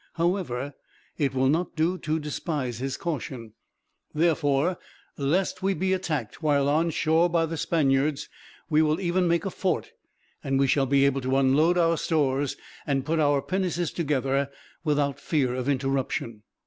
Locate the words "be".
5.75-5.93, 10.87-11.05